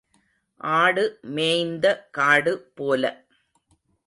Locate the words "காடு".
2.11-2.53